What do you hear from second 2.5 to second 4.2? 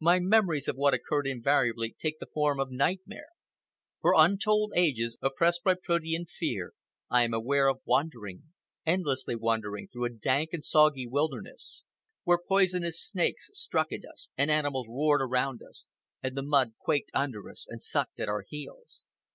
of nightmare. For